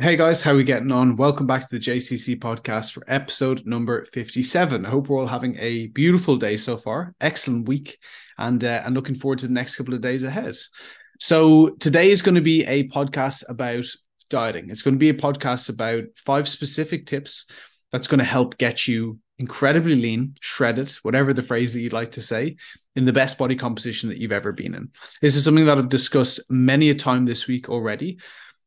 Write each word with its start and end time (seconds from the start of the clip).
Hey 0.00 0.16
guys, 0.16 0.42
how 0.42 0.50
are 0.50 0.56
we 0.56 0.64
getting 0.64 0.90
on? 0.90 1.14
Welcome 1.14 1.46
back 1.46 1.60
to 1.60 1.68
the 1.70 1.78
JCC 1.78 2.36
podcast 2.40 2.90
for 2.90 3.04
episode 3.06 3.64
number 3.64 4.04
57. 4.06 4.84
I 4.84 4.90
hope 4.90 5.06
we're 5.06 5.20
all 5.20 5.28
having 5.28 5.56
a 5.60 5.86
beautiful 5.86 6.34
day 6.34 6.56
so 6.56 6.76
far. 6.76 7.14
Excellent 7.20 7.68
week 7.68 7.98
and 8.36 8.64
uh, 8.64 8.82
and 8.84 8.92
looking 8.92 9.14
forward 9.14 9.38
to 9.38 9.46
the 9.46 9.52
next 9.52 9.76
couple 9.76 9.94
of 9.94 10.00
days 10.00 10.24
ahead. 10.24 10.56
So 11.20 11.68
today 11.78 12.10
is 12.10 12.22
going 12.22 12.34
to 12.34 12.40
be 12.40 12.64
a 12.64 12.88
podcast 12.88 13.48
about 13.48 13.84
dieting. 14.28 14.68
It's 14.68 14.82
going 14.82 14.94
to 14.94 14.98
be 14.98 15.10
a 15.10 15.14
podcast 15.14 15.68
about 15.68 16.02
five 16.16 16.48
specific 16.48 17.06
tips 17.06 17.48
that's 17.92 18.08
going 18.08 18.18
to 18.18 18.24
help 18.24 18.58
get 18.58 18.88
you 18.88 19.20
incredibly 19.38 19.94
lean, 19.94 20.34
shredded, 20.40 20.90
whatever 21.02 21.32
the 21.32 21.40
phrase 21.40 21.72
that 21.72 21.82
you'd 21.82 21.92
like 21.92 22.10
to 22.12 22.20
say, 22.20 22.56
in 22.96 23.04
the 23.04 23.12
best 23.12 23.38
body 23.38 23.54
composition 23.54 24.08
that 24.08 24.18
you've 24.18 24.32
ever 24.32 24.50
been 24.50 24.74
in. 24.74 24.90
This 25.22 25.36
is 25.36 25.44
something 25.44 25.66
that 25.66 25.78
I've 25.78 25.88
discussed 25.88 26.40
many 26.50 26.90
a 26.90 26.96
time 26.96 27.26
this 27.26 27.46
week 27.46 27.68
already 27.68 28.18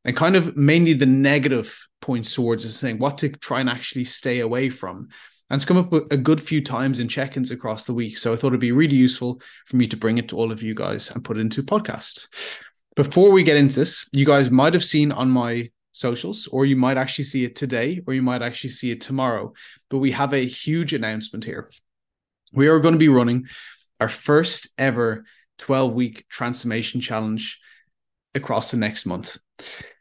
and 0.06 0.16
kind 0.16 0.36
of 0.36 0.56
mainly 0.56 0.94
the 0.94 1.06
negative 1.06 1.88
points 2.02 2.34
towards 2.34 2.66
is 2.66 2.76
saying 2.76 3.00
what 3.00 3.18
to 3.20 3.30
try 3.30 3.60
and 3.60 3.70
actually 3.70 4.06
stay 4.06 4.40
away 4.40 4.70
from. 4.70 5.10
And 5.50 5.58
it's 5.58 5.66
come 5.66 5.78
up 5.78 5.94
a 6.12 6.18
good 6.18 6.42
few 6.42 6.62
times 6.62 7.00
in 7.00 7.08
check-ins 7.08 7.52
across 7.52 7.86
the 7.86 7.94
week. 7.94 8.18
So 8.18 8.34
I 8.34 8.36
thought 8.36 8.48
it'd 8.48 8.60
be 8.60 8.74
really 8.74 8.98
useful 8.98 9.42
for 9.66 9.78
me 9.78 9.88
to 9.88 9.98
bring 9.98 10.18
it 10.18 10.28
to 10.30 10.38
all 10.38 10.52
of 10.52 10.62
you 10.62 10.76
guys 10.76 11.10
and 11.10 11.24
put 11.24 11.38
it 11.38 11.42
into 11.42 11.62
a 11.62 11.64
podcast. 11.64 12.28
Before 12.96 13.32
we 13.32 13.44
get 13.44 13.58
into 13.58 13.76
this, 13.76 14.10
you 14.12 14.26
guys 14.26 14.52
might 14.52 14.74
have 14.74 14.84
seen 14.84 15.12
on 15.12 15.30
my 15.30 15.70
socials, 15.94 16.48
or 16.48 16.66
you 16.66 16.76
might 16.76 16.98
actually 16.98 17.24
see 17.24 17.44
it 17.44 17.56
today, 17.56 18.02
or 18.06 18.14
you 18.14 18.22
might 18.22 18.42
actually 18.42 18.72
see 18.72 18.92
it 18.92 19.02
tomorrow. 19.02 19.54
But 19.90 20.00
we 20.00 20.12
have 20.12 20.34
a 20.34 20.46
huge 20.46 20.94
announcement 20.94 21.46
here. 21.46 21.70
We 22.54 22.68
are 22.68 22.80
going 22.80 22.94
to 22.94 23.00
be 23.00 23.10
running 23.10 23.48
our 24.00 24.10
first 24.10 24.70
ever 24.78 25.26
12 25.60 25.94
week 25.94 26.26
transformation 26.30 27.02
challenge 27.02 27.60
across 28.38 28.72
the 28.72 28.78
next 28.78 29.06
month. 29.06 29.38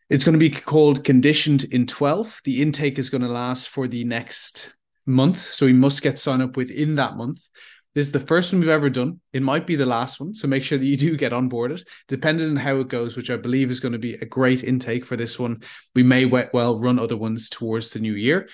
It's 0.09 0.25
going 0.25 0.35
to 0.35 0.39
be 0.39 0.51
called 0.51 1.03
Conditioned 1.03 1.65
in 1.65 1.87
12. 1.87 2.43
The 2.45 2.63
intake 2.63 2.99
is 2.99 3.11
going 3.11 3.23
to 3.23 3.29
last 3.29 3.69
for 3.69 3.89
the 3.89 4.05
next 4.05 4.73
month. 5.05 5.41
So 5.41 5.67
we 5.67 5.73
must 5.73 6.03
get 6.03 6.19
signed 6.19 6.43
up 6.43 6.57
within 6.57 6.95
that 6.95 7.17
month. 7.17 7.49
This 7.97 8.07
is 8.07 8.13
the 8.13 8.21
first 8.21 8.53
one 8.53 8.61
we've 8.61 8.69
ever 8.69 8.91
done. 8.91 9.21
It 9.33 9.43
might 9.43 9.67
be 9.67 9.75
the 9.75 9.87
last 9.87 10.21
one. 10.21 10.35
So 10.35 10.47
make 10.47 10.63
sure 10.63 10.77
that 10.77 10.85
you 10.85 10.99
do 10.99 11.17
get 11.17 11.33
on 11.33 11.49
board 11.49 11.73
it, 11.73 11.83
depending 12.09 12.51
on 12.51 12.57
how 12.57 12.77
it 12.77 12.89
goes, 12.89 13.17
which 13.17 13.31
I 13.31 13.37
believe 13.37 13.71
is 13.71 13.81
going 13.81 13.93
to 13.93 13.99
be 13.99 14.15
a 14.15 14.27
great 14.27 14.63
intake 14.63 15.07
for 15.07 15.17
this 15.17 15.39
one. 15.39 15.63
We 15.95 16.03
may 16.03 16.27
well 16.27 16.79
run 16.79 16.99
other 16.99 17.17
ones 17.17 17.49
towards 17.49 17.91
the 17.91 17.99
new 17.99 18.13
year. 18.13 18.49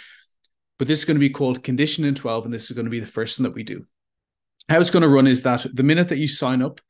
But 0.78 0.88
this 0.88 1.00
is 1.00 1.04
going 1.04 1.16
to 1.16 1.20
be 1.20 1.30
called 1.30 1.64
Conditioned 1.64 2.06
in 2.06 2.14
12, 2.14 2.44
and 2.44 2.54
this 2.54 2.70
is 2.70 2.76
going 2.76 2.86
to 2.86 2.90
be 2.90 3.00
the 3.00 3.06
first 3.06 3.38
one 3.38 3.44
that 3.44 3.54
we 3.54 3.62
do. 3.62 3.84
How 4.68 4.80
it's 4.80 4.90
going 4.90 5.02
to 5.02 5.08
run 5.08 5.26
is 5.26 5.42
that 5.42 5.66
the 5.72 5.82
minute 5.82 6.08
that 6.08 6.18
you 6.18 6.28
sign 6.28 6.62
up, 6.62 6.80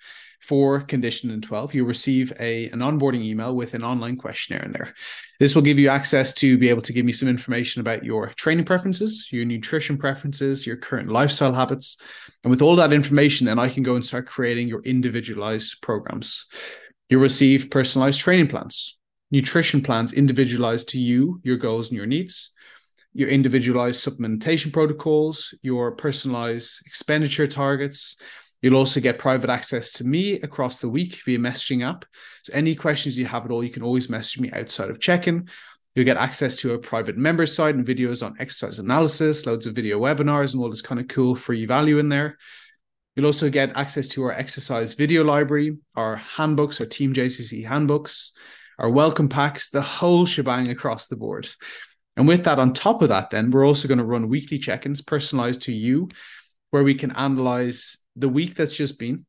for 0.42 0.80
Conditioned 0.80 1.32
in 1.32 1.40
12 1.40 1.74
you'll 1.74 1.86
receive 1.86 2.32
a 2.40 2.68
an 2.70 2.80
onboarding 2.80 3.22
email 3.22 3.54
with 3.54 3.74
an 3.74 3.84
online 3.84 4.16
questionnaire 4.16 4.64
in 4.64 4.72
there. 4.72 4.92
This 5.38 5.54
will 5.54 5.62
give 5.62 5.78
you 5.78 5.88
access 5.88 6.34
to 6.34 6.58
be 6.58 6.68
able 6.68 6.82
to 6.82 6.92
give 6.92 7.06
me 7.06 7.12
some 7.12 7.28
information 7.28 7.80
about 7.80 8.04
your 8.04 8.28
training 8.28 8.64
preferences 8.64 9.28
your 9.30 9.44
nutrition 9.44 9.96
preferences 9.96 10.66
your 10.66 10.76
current 10.76 11.08
lifestyle 11.08 11.52
habits. 11.52 11.96
And 12.42 12.50
with 12.50 12.60
all 12.60 12.76
that 12.76 12.92
information 12.92 13.46
then 13.46 13.58
i 13.58 13.68
can 13.68 13.82
go 13.82 13.94
and 13.94 14.04
start 14.04 14.26
creating 14.26 14.68
your 14.68 14.82
individualized 14.82 15.80
programs. 15.80 16.46
You'll 17.08 17.22
receive 17.22 17.70
personalized 17.70 18.20
training 18.20 18.48
plans 18.48 18.98
nutrition 19.30 19.80
plans 19.80 20.12
individualized 20.12 20.88
to 20.90 20.98
you 20.98 21.40
your 21.44 21.56
goals 21.56 21.88
and 21.88 21.96
your 21.96 22.06
needs 22.06 22.50
your 23.14 23.28
individualized 23.28 24.04
supplementation 24.04 24.72
protocols 24.72 25.54
your 25.62 25.92
personalized 25.92 26.84
expenditure 26.86 27.46
targets 27.46 28.16
You'll 28.62 28.76
also 28.76 29.00
get 29.00 29.18
private 29.18 29.50
access 29.50 29.90
to 29.92 30.04
me 30.04 30.34
across 30.40 30.78
the 30.78 30.88
week 30.88 31.20
via 31.24 31.38
messaging 31.38 31.86
app. 31.86 32.04
So 32.44 32.52
any 32.54 32.74
questions 32.76 33.18
you 33.18 33.26
have 33.26 33.44
at 33.44 33.50
all, 33.50 33.64
you 33.64 33.70
can 33.70 33.82
always 33.82 34.08
message 34.08 34.40
me 34.40 34.50
outside 34.52 34.88
of 34.88 35.00
check-in. 35.00 35.48
You'll 35.94 36.06
get 36.06 36.16
access 36.16 36.56
to 36.56 36.72
a 36.72 36.78
private 36.78 37.18
member 37.18 37.44
site 37.44 37.74
and 37.74 37.84
videos 37.84 38.24
on 38.24 38.36
exercise 38.38 38.78
analysis, 38.78 39.44
loads 39.44 39.66
of 39.66 39.74
video 39.74 40.00
webinars, 40.00 40.54
and 40.54 40.62
all 40.62 40.70
this 40.70 40.80
kind 40.80 41.00
of 41.00 41.08
cool 41.08 41.34
free 41.34 41.66
value 41.66 41.98
in 41.98 42.08
there. 42.08 42.38
You'll 43.14 43.26
also 43.26 43.50
get 43.50 43.76
access 43.76 44.08
to 44.08 44.24
our 44.24 44.32
exercise 44.32 44.94
video 44.94 45.22
library, 45.22 45.76
our 45.96 46.16
handbooks, 46.16 46.80
our 46.80 46.86
Team 46.86 47.12
JCC 47.12 47.66
handbooks, 47.66 48.32
our 48.78 48.88
welcome 48.88 49.28
packs, 49.28 49.68
the 49.68 49.82
whole 49.82 50.24
shebang 50.24 50.70
across 50.70 51.08
the 51.08 51.16
board. 51.16 51.46
And 52.16 52.26
with 52.26 52.44
that, 52.44 52.58
on 52.58 52.72
top 52.72 53.02
of 53.02 53.10
that, 53.10 53.30
then 53.30 53.50
we're 53.50 53.66
also 53.66 53.88
going 53.88 53.98
to 53.98 54.04
run 54.04 54.28
weekly 54.28 54.58
check 54.58 54.86
ins 54.86 55.02
personalized 55.02 55.62
to 55.62 55.72
you, 55.72 56.08
where 56.72 56.82
we 56.82 56.94
can 56.94 57.12
analyze 57.12 57.98
the 58.16 58.28
week 58.28 58.54
that's 58.54 58.76
just 58.76 58.98
been 58.98 59.24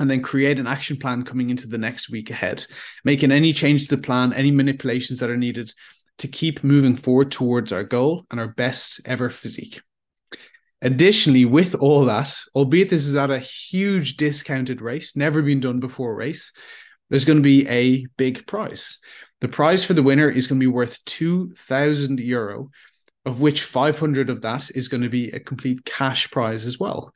and 0.00 0.10
then 0.10 0.22
create 0.22 0.58
an 0.58 0.66
action 0.66 0.96
plan 0.96 1.24
coming 1.24 1.50
into 1.50 1.68
the 1.68 1.78
next 1.78 2.10
week 2.10 2.30
ahead, 2.30 2.66
making 3.04 3.32
any 3.32 3.52
change 3.52 3.86
to 3.86 3.96
the 3.96 4.02
plan, 4.02 4.32
any 4.32 4.50
manipulations 4.50 5.20
that 5.20 5.30
are 5.30 5.36
needed 5.36 5.72
to 6.18 6.28
keep 6.28 6.64
moving 6.64 6.96
forward 6.96 7.30
towards 7.30 7.72
our 7.72 7.84
goal 7.84 8.24
and 8.30 8.40
our 8.40 8.48
best 8.48 9.00
ever 9.04 9.30
physique. 9.30 9.80
Additionally, 10.82 11.44
with 11.44 11.74
all 11.76 12.04
that, 12.04 12.36
albeit 12.54 12.90
this 12.90 13.06
is 13.06 13.16
at 13.16 13.30
a 13.30 13.38
huge 13.38 14.16
discounted 14.16 14.80
rate, 14.80 15.10
never 15.14 15.42
been 15.42 15.60
done 15.60 15.80
before 15.80 16.14
race, 16.14 16.52
there's 17.08 17.24
going 17.24 17.38
to 17.38 17.42
be 17.42 17.68
a 17.68 18.04
big 18.16 18.46
prize. 18.46 18.98
The 19.40 19.48
prize 19.48 19.84
for 19.84 19.94
the 19.94 20.02
winner 20.02 20.28
is 20.28 20.48
going 20.48 20.60
to 20.60 20.64
be 20.64 20.72
worth 20.72 21.04
2,000 21.04 22.18
euro, 22.18 22.70
of 23.28 23.40
which 23.40 23.62
500 23.62 24.30
of 24.30 24.40
that 24.42 24.70
is 24.74 24.88
going 24.88 25.02
to 25.02 25.08
be 25.08 25.30
a 25.30 25.38
complete 25.38 25.84
cash 25.84 26.30
prize 26.30 26.66
as 26.66 26.78
well. 26.78 27.14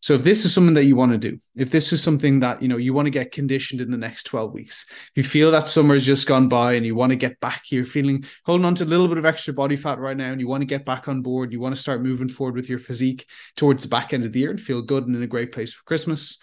So 0.00 0.14
if 0.14 0.24
this 0.24 0.44
is 0.44 0.52
something 0.52 0.74
that 0.74 0.84
you 0.84 0.96
want 0.96 1.12
to 1.12 1.18
do, 1.18 1.38
if 1.54 1.70
this 1.70 1.92
is 1.92 2.02
something 2.02 2.40
that 2.40 2.60
you 2.60 2.68
know 2.68 2.76
you 2.76 2.92
want 2.92 3.06
to 3.06 3.10
get 3.10 3.30
conditioned 3.30 3.80
in 3.80 3.90
the 3.90 3.96
next 3.96 4.24
12 4.24 4.52
weeks, 4.52 4.86
if 4.88 5.12
you 5.16 5.22
feel 5.22 5.50
that 5.50 5.68
summer's 5.68 6.04
just 6.04 6.26
gone 6.26 6.48
by 6.48 6.72
and 6.72 6.86
you 6.86 6.94
want 6.94 7.10
to 7.10 7.16
get 7.16 7.38
back, 7.40 7.70
you're 7.70 7.84
feeling 7.84 8.24
holding 8.44 8.64
on 8.64 8.74
to 8.76 8.84
a 8.84 8.86
little 8.86 9.06
bit 9.06 9.18
of 9.18 9.26
extra 9.26 9.52
body 9.52 9.76
fat 9.76 9.98
right 9.98 10.16
now 10.16 10.32
and 10.32 10.40
you 10.40 10.48
want 10.48 10.60
to 10.60 10.66
get 10.66 10.84
back 10.84 11.06
on 11.06 11.22
board, 11.22 11.52
you 11.52 11.60
want 11.60 11.74
to 11.74 11.80
start 11.80 12.02
moving 12.02 12.28
forward 12.28 12.56
with 12.56 12.68
your 12.68 12.80
physique 12.80 13.26
towards 13.56 13.82
the 13.82 13.88
back 13.88 14.12
end 14.12 14.24
of 14.24 14.32
the 14.32 14.40
year 14.40 14.50
and 14.50 14.60
feel 14.60 14.82
good 14.82 15.06
and 15.06 15.14
in 15.14 15.22
a 15.22 15.28
great 15.28 15.52
place 15.52 15.72
for 15.72 15.84
Christmas, 15.84 16.38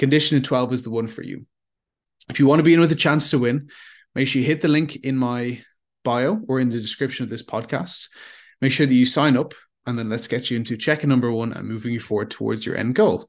Conditioned 0.00 0.38
in 0.38 0.42
12 0.42 0.72
is 0.72 0.82
the 0.82 0.90
one 0.90 1.08
for 1.08 1.22
you. 1.22 1.44
If 2.30 2.38
you 2.38 2.46
want 2.46 2.60
to 2.60 2.64
be 2.64 2.72
in 2.72 2.80
with 2.80 2.90
a 2.90 2.94
chance 2.96 3.30
to 3.30 3.38
win, 3.38 3.68
make 4.14 4.26
sure 4.26 4.40
you 4.40 4.46
hit 4.46 4.62
the 4.62 4.68
link 4.68 4.96
in 4.96 5.14
my 5.14 5.60
bio 6.04 6.40
or 6.48 6.60
in 6.60 6.70
the 6.70 6.80
description 6.80 7.24
of 7.24 7.30
this 7.30 7.42
podcast. 7.42 8.08
Make 8.60 8.72
sure 8.72 8.86
that 8.86 8.94
you 8.94 9.06
sign 9.06 9.36
up 9.36 9.54
and 9.86 9.98
then 9.98 10.08
let's 10.08 10.28
get 10.28 10.50
you 10.50 10.56
into 10.56 10.76
check 10.76 11.04
number 11.04 11.32
one 11.32 11.52
and 11.52 11.66
moving 11.66 11.92
you 11.92 12.00
forward 12.00 12.30
towards 12.30 12.64
your 12.66 12.76
end 12.76 12.94
goal. 12.94 13.28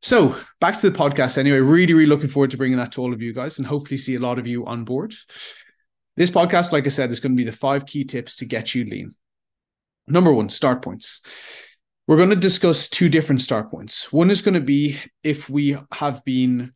So 0.00 0.36
back 0.60 0.78
to 0.78 0.90
the 0.90 0.96
podcast 0.96 1.38
anyway. 1.38 1.58
Really, 1.58 1.92
really 1.92 2.06
looking 2.06 2.28
forward 2.28 2.50
to 2.52 2.56
bringing 2.56 2.78
that 2.78 2.92
to 2.92 3.02
all 3.02 3.12
of 3.12 3.20
you 3.20 3.32
guys 3.32 3.58
and 3.58 3.66
hopefully 3.66 3.98
see 3.98 4.14
a 4.14 4.20
lot 4.20 4.38
of 4.38 4.46
you 4.46 4.64
on 4.64 4.84
board. 4.84 5.14
This 6.16 6.30
podcast, 6.30 6.72
like 6.72 6.86
I 6.86 6.90
said, 6.90 7.10
is 7.10 7.20
going 7.20 7.32
to 7.32 7.36
be 7.36 7.48
the 7.48 7.56
five 7.56 7.86
key 7.86 8.04
tips 8.04 8.36
to 8.36 8.44
get 8.44 8.74
you 8.74 8.84
lean. 8.84 9.14
Number 10.06 10.32
one, 10.32 10.48
start 10.48 10.82
points. 10.82 11.20
We're 12.06 12.16
going 12.16 12.30
to 12.30 12.36
discuss 12.36 12.88
two 12.88 13.08
different 13.08 13.42
start 13.42 13.70
points. 13.70 14.12
One 14.12 14.30
is 14.30 14.40
going 14.40 14.54
to 14.54 14.60
be 14.60 14.98
if 15.22 15.50
we 15.50 15.76
have 15.92 16.24
been, 16.24 16.72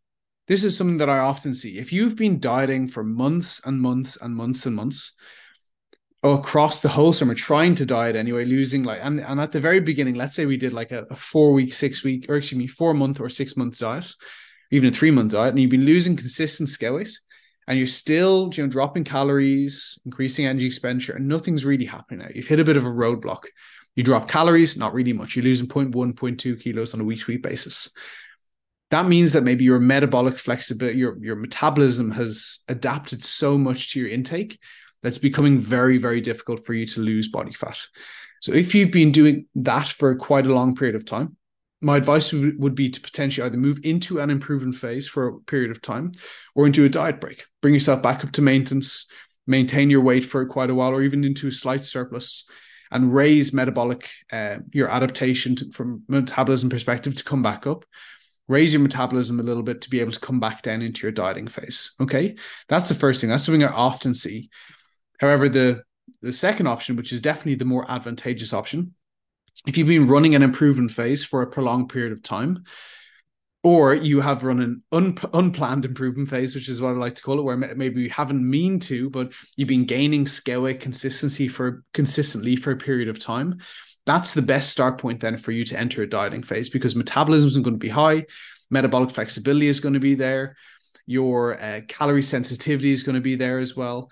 this 0.48 0.64
is 0.64 0.76
something 0.76 0.98
that 0.98 1.10
I 1.10 1.18
often 1.18 1.54
see. 1.54 1.78
If 1.78 1.92
you've 1.92 2.16
been 2.16 2.40
dieting 2.40 2.88
for 2.88 3.04
months 3.04 3.60
and 3.64 3.80
months 3.80 4.16
and 4.20 4.34
months 4.34 4.66
and 4.66 4.76
months, 4.76 5.12
across 6.24 6.80
the 6.80 6.88
whole 6.88 7.12
summer 7.12 7.34
trying 7.34 7.74
to 7.74 7.84
diet 7.84 8.14
anyway, 8.14 8.44
losing 8.44 8.84
like 8.84 9.00
and, 9.02 9.20
and 9.20 9.40
at 9.40 9.52
the 9.52 9.60
very 9.60 9.80
beginning, 9.80 10.14
let's 10.14 10.36
say 10.36 10.46
we 10.46 10.56
did 10.56 10.72
like 10.72 10.92
a, 10.92 11.06
a 11.10 11.16
four 11.16 11.52
week, 11.52 11.74
six 11.74 12.04
week, 12.04 12.26
or 12.28 12.36
excuse 12.36 12.58
me, 12.58 12.66
four 12.66 12.94
month 12.94 13.20
or 13.20 13.28
six 13.28 13.56
month 13.56 13.78
diet, 13.78 14.12
even 14.70 14.90
a 14.90 14.92
three 14.92 15.10
month 15.10 15.32
diet, 15.32 15.50
and 15.50 15.60
you've 15.60 15.70
been 15.70 15.84
losing 15.84 16.16
consistent 16.16 16.68
scale 16.68 16.94
weight 16.94 17.18
and 17.66 17.78
you're 17.78 17.86
still 17.86 18.50
you 18.54 18.62
know 18.62 18.68
dropping 18.70 19.04
calories, 19.04 19.98
increasing 20.04 20.46
energy 20.46 20.66
expenditure, 20.66 21.14
and 21.14 21.28
nothing's 21.28 21.64
really 21.64 21.84
happening 21.84 22.20
now. 22.20 22.28
You've 22.34 22.46
hit 22.46 22.60
a 22.60 22.64
bit 22.64 22.76
of 22.76 22.84
a 22.84 22.90
roadblock. 22.90 23.44
You 23.94 24.02
drop 24.02 24.28
calories, 24.28 24.76
not 24.76 24.94
really 24.94 25.12
much. 25.12 25.36
You're 25.36 25.44
losing 25.44 25.68
0.1, 25.68 26.14
0.2 26.14 26.60
kilos 26.60 26.94
on 26.94 27.00
a 27.00 27.04
week 27.04 27.20
to 27.20 27.32
week 27.32 27.42
basis. 27.42 27.90
That 28.92 29.08
means 29.08 29.32
that 29.32 29.42
maybe 29.42 29.64
your 29.64 29.80
metabolic 29.80 30.38
flexibility, 30.38 30.98
your, 30.98 31.16
your 31.18 31.34
metabolism 31.34 32.10
has 32.10 32.58
adapted 32.68 33.24
so 33.24 33.56
much 33.56 33.92
to 33.92 34.00
your 34.00 34.10
intake 34.10 34.58
that's 35.02 35.16
becoming 35.16 35.58
very, 35.58 35.96
very 35.96 36.20
difficult 36.20 36.66
for 36.66 36.74
you 36.74 36.84
to 36.84 37.00
lose 37.00 37.30
body 37.30 37.54
fat. 37.54 37.78
So 38.42 38.52
if 38.52 38.74
you've 38.74 38.92
been 38.92 39.10
doing 39.10 39.46
that 39.54 39.88
for 39.88 40.14
quite 40.16 40.46
a 40.46 40.52
long 40.52 40.74
period 40.74 40.94
of 40.94 41.06
time, 41.06 41.38
my 41.80 41.96
advice 41.96 42.34
would 42.34 42.74
be 42.74 42.90
to 42.90 43.00
potentially 43.00 43.46
either 43.46 43.56
move 43.56 43.80
into 43.82 44.20
an 44.20 44.28
improvement 44.28 44.76
phase 44.76 45.08
for 45.08 45.26
a 45.26 45.40
period 45.40 45.70
of 45.70 45.80
time 45.80 46.12
or 46.54 46.66
into 46.66 46.84
a 46.84 46.90
diet 46.90 47.18
break. 47.18 47.44
Bring 47.62 47.72
yourself 47.72 48.02
back 48.02 48.22
up 48.22 48.32
to 48.32 48.42
maintenance, 48.42 49.10
maintain 49.46 49.88
your 49.88 50.02
weight 50.02 50.26
for 50.26 50.44
quite 50.44 50.68
a 50.68 50.74
while, 50.74 50.90
or 50.90 51.00
even 51.00 51.24
into 51.24 51.48
a 51.48 51.52
slight 51.52 51.82
surplus 51.82 52.46
and 52.90 53.14
raise 53.14 53.54
metabolic, 53.54 54.10
uh, 54.30 54.58
your 54.70 54.90
adaptation 54.90 55.56
to, 55.56 55.72
from 55.72 56.02
metabolism 56.08 56.68
perspective 56.68 57.16
to 57.16 57.24
come 57.24 57.42
back 57.42 57.66
up. 57.66 57.86
Raise 58.48 58.72
your 58.72 58.82
metabolism 58.82 59.40
a 59.40 59.42
little 59.44 59.62
bit 59.62 59.82
to 59.82 59.90
be 59.90 60.00
able 60.00 60.12
to 60.12 60.20
come 60.20 60.40
back 60.40 60.62
down 60.62 60.82
into 60.82 61.02
your 61.02 61.12
dieting 61.12 61.48
phase. 61.48 61.92
Okay. 62.00 62.36
That's 62.68 62.88
the 62.88 62.94
first 62.94 63.20
thing. 63.20 63.30
That's 63.30 63.44
something 63.44 63.64
I 63.64 63.68
often 63.68 64.14
see 64.14 64.50
However, 65.22 65.48
the 65.48 65.84
the 66.20 66.32
second 66.32 66.66
option, 66.66 66.96
which 66.96 67.12
is 67.12 67.20
definitely 67.20 67.54
the 67.54 67.64
more 67.64 67.88
advantageous 67.88 68.52
option, 68.52 68.94
if 69.68 69.78
you've 69.78 69.86
been 69.86 70.08
running 70.08 70.34
an 70.34 70.42
improvement 70.42 70.90
phase 70.90 71.24
for 71.24 71.42
a 71.42 71.46
prolonged 71.46 71.90
period 71.90 72.10
of 72.10 72.24
time, 72.24 72.64
or 73.62 73.94
you 73.94 74.20
have 74.20 74.42
run 74.42 74.60
an 74.60 74.82
un- 74.90 75.16
unplanned 75.32 75.84
improvement 75.84 76.28
phase, 76.28 76.56
which 76.56 76.68
is 76.68 76.80
what 76.80 76.90
I 76.90 76.94
like 76.94 77.14
to 77.14 77.22
call 77.22 77.38
it, 77.38 77.44
where 77.44 77.56
maybe 77.56 78.02
you 78.02 78.10
haven't 78.10 78.48
mean 78.48 78.80
to, 78.80 79.10
but 79.10 79.32
you've 79.54 79.68
been 79.68 79.84
gaining 79.84 80.26
scale 80.26 80.62
weight 80.62 80.80
consistency 80.80 81.46
for 81.46 81.84
consistently 81.94 82.56
for 82.56 82.72
a 82.72 82.76
period 82.76 83.08
of 83.08 83.20
time. 83.20 83.60
That's 84.06 84.34
the 84.34 84.42
best 84.42 84.70
start 84.70 84.98
point 84.98 85.20
then 85.20 85.36
for 85.36 85.52
you 85.52 85.64
to 85.66 85.78
enter 85.78 86.02
a 86.02 86.08
dieting 86.08 86.42
phase 86.42 86.68
because 86.68 86.96
metabolism 86.96 87.48
isn't 87.48 87.62
going 87.62 87.74
to 87.74 87.78
be 87.78 87.88
high, 87.88 88.26
metabolic 88.70 89.10
flexibility 89.10 89.68
is 89.68 89.80
going 89.80 89.94
to 89.94 90.00
be 90.00 90.14
there, 90.14 90.56
your 91.06 91.60
uh, 91.60 91.80
calorie 91.88 92.22
sensitivity 92.22 92.92
is 92.92 93.02
going 93.02 93.14
to 93.14 93.20
be 93.20 93.36
there 93.36 93.58
as 93.58 93.76
well 93.76 94.10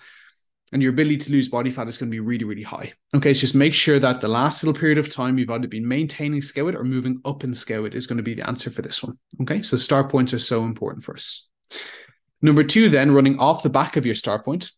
and 0.72 0.82
your 0.82 0.92
ability 0.92 1.16
to 1.16 1.32
lose 1.32 1.48
body 1.48 1.70
fat 1.70 1.88
is 1.88 1.98
going 1.98 2.10
to 2.10 2.14
be 2.14 2.20
really, 2.20 2.44
really 2.44 2.62
high. 2.62 2.92
Okay, 3.14 3.34
so 3.34 3.40
just 3.40 3.54
make 3.54 3.74
sure 3.74 3.98
that 3.98 4.20
the 4.20 4.28
last 4.28 4.62
little 4.62 4.78
period 4.78 4.98
of 4.98 5.12
time 5.12 5.36
you've 5.36 5.50
either 5.50 5.66
been 5.66 5.86
maintaining 5.86 6.42
weight 6.56 6.74
or 6.74 6.84
moving 6.84 7.20
up 7.24 7.42
in 7.42 7.54
weight 7.68 7.94
is 7.94 8.06
going 8.06 8.18
to 8.18 8.22
be 8.22 8.34
the 8.34 8.48
answer 8.48 8.70
for 8.70 8.82
this 8.82 9.02
one. 9.02 9.16
Okay, 9.42 9.62
so 9.62 9.76
start 9.76 10.10
points 10.10 10.32
are 10.32 10.38
so 10.38 10.62
important 10.62 11.04
for 11.04 11.14
us. 11.14 11.48
Number 12.40 12.62
two, 12.62 12.88
then 12.88 13.12
running 13.12 13.38
off 13.38 13.62
the 13.62 13.70
back 13.70 13.96
of 13.96 14.06
your 14.06 14.14
start 14.14 14.44
point, 14.44 14.70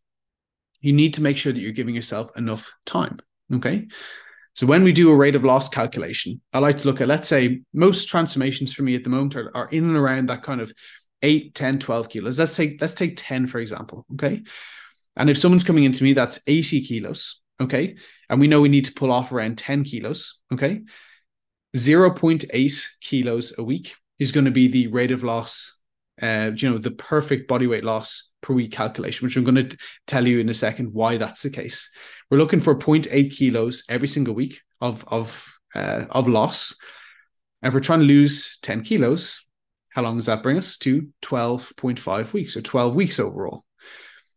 you 0.80 0.92
need 0.92 1.14
to 1.14 1.22
make 1.22 1.36
sure 1.36 1.52
that 1.52 1.60
you're 1.60 1.72
giving 1.72 1.94
yourself 1.94 2.36
enough 2.36 2.72
time. 2.86 3.18
Okay. 3.52 3.88
So 4.54 4.66
when 4.66 4.84
we 4.84 4.92
do 4.92 5.10
a 5.10 5.16
rate 5.16 5.34
of 5.34 5.44
loss 5.44 5.68
calculation, 5.68 6.40
I 6.52 6.58
like 6.58 6.78
to 6.78 6.86
look 6.86 7.00
at, 7.00 7.08
let's 7.08 7.28
say, 7.28 7.62
most 7.72 8.08
transformations 8.08 8.72
for 8.74 8.82
me 8.82 8.94
at 8.94 9.04
the 9.04 9.10
moment 9.10 9.34
are, 9.36 9.50
are 9.56 9.68
in 9.68 9.84
and 9.84 9.96
around 9.96 10.28
that 10.28 10.42
kind 10.42 10.60
of 10.60 10.72
8, 11.22 11.54
10, 11.54 11.78
12 11.78 12.08
kilos. 12.08 12.38
Let's 12.38 12.52
say, 12.52 12.76
let's 12.80 12.94
take 12.94 13.14
10, 13.16 13.46
for 13.46 13.58
example. 13.58 14.04
Okay. 14.14 14.42
And 15.16 15.30
if 15.30 15.38
someone's 15.38 15.64
coming 15.64 15.84
into 15.84 16.04
me 16.04 16.12
that's 16.12 16.40
80 16.46 16.82
kilos, 16.82 17.42
okay, 17.60 17.96
and 18.28 18.40
we 18.40 18.48
know 18.48 18.60
we 18.60 18.68
need 18.68 18.86
to 18.86 18.94
pull 18.94 19.12
off 19.12 19.32
around 19.32 19.58
10 19.58 19.84
kilos, 19.84 20.40
okay, 20.52 20.82
0.8 21.76 22.86
kilos 23.00 23.58
a 23.58 23.62
week 23.62 23.94
is 24.18 24.32
going 24.32 24.44
to 24.44 24.50
be 24.50 24.68
the 24.68 24.86
rate 24.88 25.10
of 25.10 25.22
loss, 25.22 25.78
uh, 26.20 26.50
you 26.54 26.70
know, 26.70 26.78
the 26.78 26.90
perfect 26.90 27.48
body 27.48 27.66
weight 27.66 27.84
loss 27.84 28.30
per 28.40 28.52
week 28.52 28.72
calculation, 28.72 29.24
which 29.24 29.36
I'm 29.36 29.44
going 29.44 29.68
to 29.68 29.76
tell 30.06 30.26
you 30.26 30.40
in 30.40 30.48
a 30.48 30.54
second 30.54 30.92
why 30.92 31.16
that's 31.16 31.42
the 31.42 31.50
case. 31.50 31.90
We're 32.30 32.38
looking 32.38 32.60
for 32.60 32.74
0.8 32.74 33.34
kilos 33.34 33.84
every 33.88 34.08
single 34.08 34.34
week 34.34 34.60
of 34.80 35.04
of 35.08 35.48
uh, 35.74 36.04
of 36.10 36.28
loss. 36.28 36.78
And 37.62 37.68
if 37.68 37.74
we're 37.74 37.80
trying 37.80 38.00
to 38.00 38.06
lose 38.06 38.58
10 38.62 38.82
kilos, 38.82 39.46
how 39.90 40.02
long 40.02 40.16
does 40.16 40.26
that 40.26 40.42
bring 40.42 40.58
us 40.58 40.76
to 40.78 41.08
12.5 41.22 42.32
weeks 42.32 42.56
or 42.56 42.62
12 42.62 42.94
weeks 42.94 43.20
overall? 43.20 43.64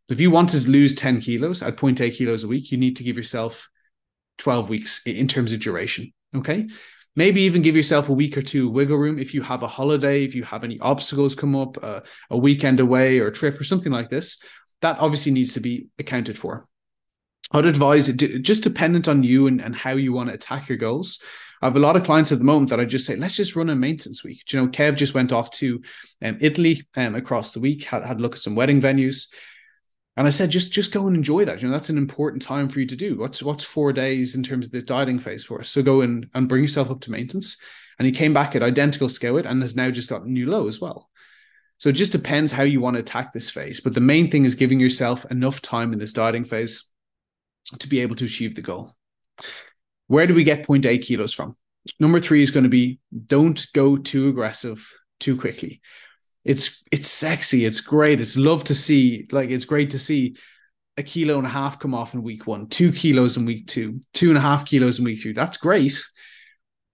If 0.07 0.19
you 0.19 0.29
wanted 0.29 0.61
to 0.61 0.69
lose 0.69 0.93
10 0.93 1.21
kilos 1.21 1.63
at 1.63 1.77
0.8 1.77 2.13
kilos 2.13 2.43
a 2.43 2.47
week, 2.47 2.71
you 2.71 2.77
need 2.77 2.97
to 2.97 3.03
give 3.03 3.17
yourself 3.17 3.69
12 4.37 4.69
weeks 4.69 5.01
in 5.05 5.27
terms 5.27 5.51
of 5.53 5.59
duration. 5.59 6.13
Okay. 6.35 6.67
Maybe 7.15 7.41
even 7.41 7.61
give 7.61 7.75
yourself 7.75 8.09
a 8.09 8.13
week 8.13 8.37
or 8.37 8.41
two 8.41 8.69
wiggle 8.69 8.97
room 8.97 9.17
if 9.19 9.33
you 9.33 9.41
have 9.41 9.63
a 9.63 9.67
holiday, 9.67 10.23
if 10.23 10.35
you 10.35 10.43
have 10.43 10.63
any 10.63 10.79
obstacles 10.79 11.35
come 11.35 11.55
up, 11.55 11.81
uh, 11.81 12.01
a 12.29 12.37
weekend 12.37 12.79
away 12.79 13.19
or 13.19 13.27
a 13.27 13.33
trip 13.33 13.59
or 13.59 13.63
something 13.63 13.91
like 13.91 14.09
this. 14.09 14.41
That 14.81 14.99
obviously 14.99 15.31
needs 15.31 15.53
to 15.53 15.61
be 15.61 15.87
accounted 15.97 16.37
for. 16.37 16.67
I'd 17.51 17.65
advise 17.65 18.09
it 18.09 18.41
just 18.41 18.63
dependent 18.63 19.07
on 19.07 19.23
you 19.23 19.47
and, 19.47 19.61
and 19.61 19.75
how 19.75 19.91
you 19.91 20.11
want 20.11 20.29
to 20.29 20.35
attack 20.35 20.67
your 20.67 20.77
goals. 20.77 21.21
I 21.61 21.67
have 21.67 21.77
a 21.77 21.79
lot 21.79 21.95
of 21.95 22.03
clients 22.03 22.31
at 22.31 22.39
the 22.39 22.45
moment 22.45 22.69
that 22.69 22.79
I 22.79 22.85
just 22.85 23.05
say, 23.05 23.15
let's 23.15 23.35
just 23.35 23.55
run 23.55 23.69
a 23.69 23.75
maintenance 23.75 24.23
week. 24.23 24.41
You 24.51 24.61
know, 24.61 24.67
Kev 24.67 24.95
just 24.95 25.13
went 25.13 25.31
off 25.31 25.51
to 25.51 25.81
um, 26.23 26.37
Italy 26.41 26.85
um, 26.97 27.15
across 27.15 27.53
the 27.53 27.61
week, 27.61 27.85
had, 27.85 28.03
had 28.03 28.19
a 28.19 28.21
look 28.21 28.35
at 28.35 28.41
some 28.41 28.55
wedding 28.55 28.81
venues. 28.81 29.33
And 30.17 30.25
I 30.25 30.29
said, 30.29 30.49
just 30.49 30.71
just 30.71 30.93
go 30.93 31.07
and 31.07 31.15
enjoy 31.15 31.43
that. 31.45 31.61
You 31.61 31.67
know, 31.67 31.73
that's 31.73 31.89
an 31.89 31.97
important 31.97 32.41
time 32.41 32.69
for 32.69 32.79
you 32.79 32.85
to 32.85 32.95
do. 32.95 33.17
What's 33.17 33.43
what's 33.43 33.63
four 33.63 33.91
days 33.91 34.35
in 34.35 34.43
terms 34.43 34.67
of 34.67 34.71
the 34.71 34.81
dieting 34.81 35.19
phase 35.19 35.43
for 35.43 35.59
us? 35.59 35.69
So 35.69 35.83
go 35.83 36.01
and 36.01 36.27
and 36.33 36.47
bring 36.47 36.61
yourself 36.61 36.89
up 36.89 37.01
to 37.01 37.11
maintenance. 37.11 37.57
And 37.99 38.05
he 38.05 38.11
came 38.11 38.33
back 38.33 38.55
at 38.55 38.63
identical 38.63 39.09
scale 39.09 39.35
weight 39.35 39.45
and 39.45 39.61
has 39.61 39.75
now 39.75 39.89
just 39.89 40.09
got 40.09 40.25
new 40.25 40.49
low 40.49 40.67
as 40.67 40.79
well. 40.81 41.09
So 41.77 41.89
it 41.89 41.93
just 41.93 42.11
depends 42.11 42.51
how 42.51 42.63
you 42.63 42.79
want 42.79 42.95
to 42.95 43.01
attack 43.01 43.33
this 43.33 43.49
phase. 43.49 43.81
But 43.81 43.93
the 43.93 44.01
main 44.01 44.31
thing 44.31 44.45
is 44.45 44.55
giving 44.55 44.79
yourself 44.79 45.25
enough 45.29 45.61
time 45.61 45.91
in 45.91 45.99
this 45.99 46.13
dieting 46.13 46.45
phase 46.45 46.89
to 47.79 47.87
be 47.87 47.99
able 47.99 48.15
to 48.15 48.25
achieve 48.25 48.55
the 48.55 48.61
goal. 48.61 48.93
Where 50.07 50.27
do 50.27 50.33
we 50.33 50.43
get 50.43 50.65
0.8 50.65 51.01
kilos 51.01 51.33
from? 51.33 51.55
Number 51.99 52.19
three 52.19 52.41
is 52.41 52.51
going 52.51 52.63
to 52.63 52.69
be 52.69 52.99
don't 53.27 53.65
go 53.73 53.97
too 53.97 54.29
aggressive 54.29 54.89
too 55.19 55.37
quickly 55.37 55.81
it's 56.45 56.83
it's 56.91 57.09
sexy. 57.09 57.65
It's 57.65 57.81
great. 57.81 58.21
It's 58.21 58.37
love 58.37 58.63
to 58.65 58.75
see. 58.75 59.27
Like 59.31 59.49
it's 59.49 59.65
great 59.65 59.89
to 59.91 59.99
see 59.99 60.37
a 60.95 61.03
kilo 61.03 61.37
and 61.37 61.47
a 61.47 61.49
half 61.49 61.79
come 61.79 61.93
off 61.93 62.13
in 62.13 62.23
week 62.23 62.47
one, 62.47 62.67
two 62.67 62.91
kilos 62.91 63.35
in 63.35 63.45
week 63.45 63.67
two, 63.67 63.99
two 64.13 64.29
and 64.29 64.37
a 64.37 64.41
half 64.41 64.65
kilos 64.65 64.99
in 64.99 65.05
week 65.05 65.19
three. 65.19 65.33
That's 65.33 65.57
great. 65.57 65.99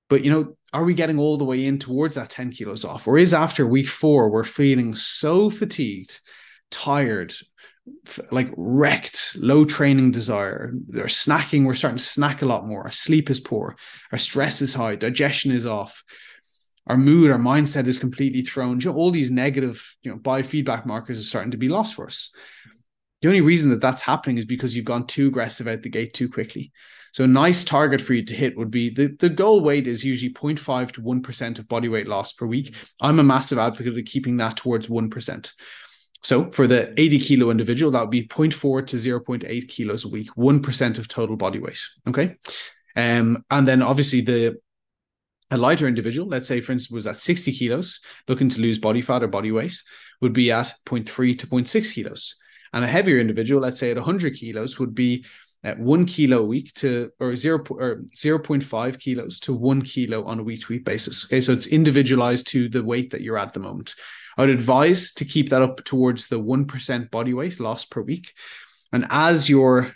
But 0.09 0.23
you 0.23 0.31
know, 0.31 0.55
are 0.73 0.85
we 0.85 0.93
getting 0.93 1.19
all 1.19 1.37
the 1.37 1.45
way 1.45 1.65
in 1.65 1.77
towards 1.77 2.15
that 2.15 2.29
10 2.29 2.51
kilos 2.51 2.85
off? 2.85 3.07
Or 3.07 3.17
is 3.17 3.33
after 3.33 3.67
week 3.67 3.89
four, 3.89 4.29
we're 4.29 4.45
feeling 4.45 4.95
so 4.95 5.49
fatigued, 5.49 6.19
tired, 6.71 7.33
like 8.31 8.49
wrecked, 8.55 9.35
low 9.37 9.65
training 9.65 10.11
desire. 10.11 10.73
Our 10.95 11.03
snacking, 11.03 11.65
we're 11.65 11.73
starting 11.73 11.97
to 11.97 12.03
snack 12.03 12.41
a 12.41 12.45
lot 12.45 12.65
more. 12.65 12.83
Our 12.83 12.91
sleep 12.91 13.29
is 13.29 13.39
poor. 13.39 13.75
Our 14.11 14.17
stress 14.17 14.61
is 14.61 14.73
high. 14.73 14.95
Digestion 14.95 15.51
is 15.51 15.65
off 15.65 16.03
our 16.91 16.97
mood, 16.97 17.31
our 17.31 17.39
mindset 17.39 17.87
is 17.87 17.97
completely 17.97 18.41
thrown. 18.41 18.81
You 18.81 18.91
know, 18.91 18.97
all 18.97 19.11
these 19.11 19.31
negative, 19.31 19.95
you 20.03 20.11
know, 20.11 20.17
biofeedback 20.17 20.85
markers 20.85 21.19
are 21.19 21.23
starting 21.23 21.51
to 21.51 21.57
be 21.57 21.69
lost 21.69 21.95
for 21.95 22.05
us. 22.05 22.35
The 23.21 23.29
only 23.29 23.39
reason 23.39 23.69
that 23.69 23.79
that's 23.79 24.01
happening 24.01 24.37
is 24.37 24.43
because 24.43 24.75
you've 24.75 24.83
gone 24.83 25.07
too 25.07 25.27
aggressive 25.27 25.69
out 25.69 25.83
the 25.83 25.89
gate 25.89 26.13
too 26.13 26.27
quickly. 26.27 26.73
So 27.13 27.23
a 27.23 27.27
nice 27.27 27.63
target 27.63 28.01
for 28.01 28.13
you 28.13 28.25
to 28.25 28.35
hit 28.35 28.57
would 28.57 28.71
be 28.71 28.89
the, 28.89 29.15
the 29.19 29.29
goal 29.29 29.61
weight 29.61 29.87
is 29.87 30.03
usually 30.03 30.33
0.5 30.33 30.91
to 30.91 31.01
1% 31.01 31.59
of 31.59 31.67
body 31.69 31.87
weight 31.87 32.09
loss 32.09 32.33
per 32.33 32.45
week. 32.45 32.75
I'm 32.99 33.19
a 33.19 33.23
massive 33.23 33.57
advocate 33.57 33.97
of 33.97 34.03
keeping 34.03 34.35
that 34.37 34.57
towards 34.57 34.89
1%. 34.89 35.51
So 36.23 36.51
for 36.51 36.67
the 36.67 36.93
80 36.99 37.19
kilo 37.19 37.51
individual, 37.51 37.91
that 37.91 38.01
would 38.01 38.09
be 38.09 38.27
0.4 38.27 38.85
to 38.87 38.97
0.8 38.97 39.67
kilos 39.69 40.03
a 40.03 40.09
week, 40.09 40.27
1% 40.37 40.97
of 40.97 41.07
total 41.07 41.37
body 41.37 41.59
weight. 41.59 41.79
Okay. 42.09 42.35
Um, 42.97 43.45
and 43.49 43.65
then 43.65 43.81
obviously 43.81 44.19
the 44.19 44.57
a 45.51 45.57
lighter 45.57 45.87
individual, 45.87 46.27
let's 46.27 46.47
say, 46.47 46.61
for 46.61 46.71
instance, 46.71 46.91
was 46.91 47.05
at 47.05 47.17
60 47.17 47.51
kilos, 47.51 47.99
looking 48.27 48.49
to 48.49 48.61
lose 48.61 48.79
body 48.79 49.01
fat 49.01 49.21
or 49.21 49.27
body 49.27 49.51
weight, 49.51 49.79
would 50.21 50.33
be 50.33 50.51
at 50.51 50.73
0.3 50.85 51.37
to 51.37 51.47
0.6 51.47 51.93
kilos. 51.93 52.35
And 52.73 52.85
a 52.85 52.87
heavier 52.87 53.19
individual, 53.19 53.61
let's 53.61 53.79
say 53.79 53.91
at 53.91 53.97
100 53.97 54.35
kilos, 54.35 54.79
would 54.79 54.95
be 54.95 55.25
at 55.63 55.77
one 55.77 56.05
kilo 56.05 56.39
a 56.39 56.45
week 56.45 56.73
to 56.73 57.11
or 57.19 57.35
zero 57.35 57.63
or 57.69 58.03
0.5 58.15 58.99
kilos 58.99 59.39
to 59.41 59.53
one 59.53 59.81
kilo 59.81 60.23
on 60.23 60.39
a 60.39 60.43
week 60.43 60.61
to 60.61 60.73
week 60.73 60.85
basis. 60.85 61.25
Okay, 61.25 61.41
so 61.41 61.51
it's 61.51 61.67
individualized 61.67 62.47
to 62.47 62.69
the 62.69 62.83
weight 62.83 63.11
that 63.11 63.21
you're 63.21 63.37
at 63.37 63.53
the 63.53 63.59
moment. 63.59 63.93
I 64.37 64.41
would 64.41 64.49
advise 64.49 65.13
to 65.15 65.25
keep 65.25 65.49
that 65.49 65.61
up 65.61 65.83
towards 65.83 66.27
the 66.27 66.39
1% 66.39 67.11
body 67.11 67.33
weight 67.33 67.59
loss 67.59 67.85
per 67.85 68.01
week. 68.01 68.33
And 68.93 69.05
as 69.09 69.49
your 69.49 69.91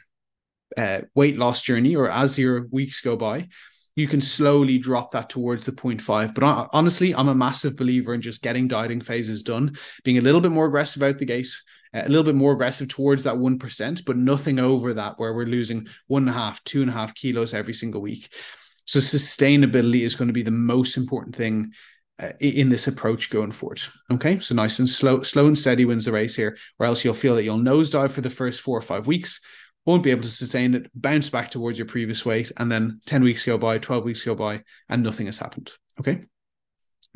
uh, 0.78 1.02
weight 1.16 1.38
loss 1.38 1.62
journey 1.62 1.96
or 1.96 2.10
as 2.10 2.38
your 2.38 2.68
weeks 2.68 3.00
go 3.02 3.16
by, 3.16 3.48
you 3.96 4.08
can 4.08 4.22
slowly 4.22 4.78
drop 4.78 5.12
that 5.12 5.30
towards 5.30 5.66
the 5.66 5.72
0.5. 5.72 6.34
But 6.34 6.70
honestly, 6.74 7.16
I'm 7.16 7.30
a 7.30 7.36
massive 7.36 7.78
believer 7.78 8.14
in 8.14 8.22
just 8.22 8.42
getting 8.42 8.68
dieting 8.68 9.02
phases 9.02 9.42
done, 9.42 9.78
being 10.04 10.18
a 10.18 10.22
little 10.22 10.42
bit 10.42 10.52
more 10.52 10.66
aggressive 10.66 11.02
out 11.02 11.18
the 11.18 11.26
gate, 11.26 11.48
a 11.94 12.10
little 12.10 12.24
bit 12.24 12.36
more 12.36 12.52
aggressive 12.52 12.90
towards 12.90 13.24
that 13.24 13.36
1%, 13.36 14.06
but 14.06 14.18
nothing 14.18 14.60
over 14.60 14.94
that 14.94 15.18
where 15.18 15.34
we're 15.34 15.46
losing 15.46 15.88
one 16.08 16.24
and 16.24 16.30
a 16.30 16.34
half, 16.34 16.62
two 16.66 16.82
and 16.82 16.90
a 16.90 16.94
half 16.94 17.16
kilos 17.16 17.54
every 17.54 17.74
single 17.74 18.02
week. 18.02 18.34
So 18.86 19.00
sustainability 19.00 20.02
is 20.02 20.16
going 20.16 20.28
to 20.28 20.34
be 20.34 20.44
the 20.44 20.52
most 20.52 20.98
important 20.98 21.36
thing 21.36 21.72
uh, 22.20 22.32
in 22.40 22.70
this 22.70 22.88
approach 22.88 23.30
going 23.30 23.52
forward. 23.52 23.82
Okay, 24.12 24.40
so 24.40 24.56
nice 24.56 24.80
and 24.80 24.90
slow, 24.90 25.22
slow 25.22 25.48
and 25.48 25.58
steady 25.58 25.86
wins 25.86 26.06
the 26.06 26.12
race 26.12 26.36
here, 26.36 26.58
or 26.80 26.86
else 26.86 27.04
you'll 27.04 27.14
feel 27.14 27.36
that 27.36 27.44
you'll 27.44 27.58
nosedive 27.58 28.12
for 28.12 28.22
the 28.22 28.30
first 28.30 28.62
four 28.62 28.78
or 28.78 28.82
five 28.82 29.08
weeks, 29.08 29.42
won't 29.86 30.04
be 30.04 30.12
able 30.12 30.24
to 30.24 30.30
sustain 30.30 30.74
it, 30.74 30.90
bounce 30.96 31.30
back 31.30 31.52
towards 31.52 31.78
your 31.78 31.88
previous 31.88 32.26
weight, 32.26 32.52
and 32.58 32.72
then 32.72 33.00
10 33.06 33.24
weeks 33.24 33.46
go 33.46 33.58
by, 33.58 33.78
12 33.78 34.04
weeks 34.04 34.24
go 34.24 34.36
by, 34.36 34.64
and 34.90 35.04
nothing 35.04 35.28
has 35.28 35.38
happened. 35.38 35.72
Okay. 36.00 36.24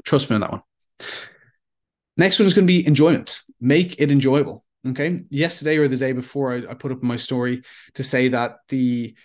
Trust 0.04 0.30
me 0.30 0.36
on 0.36 0.42
that 0.42 0.52
one. 0.52 0.62
Next 2.18 2.38
one 2.38 2.46
is 2.46 2.54
going 2.54 2.68
to 2.68 2.72
be 2.72 2.86
enjoyment. 2.86 3.42
Make 3.60 4.00
it 4.00 4.12
enjoyable. 4.12 4.66
Okay. 4.88 5.22
Yesterday 5.30 5.78
or 5.78 5.88
the 5.88 5.98
day 5.98 6.12
before, 6.12 6.54
I, 6.54 6.72
I 6.72 6.74
put 6.74 6.92
up 6.92 7.02
my 7.02 7.16
story 7.16 7.64
to 7.96 8.04
say 8.04 8.30
that 8.30 8.58
the 8.70 9.16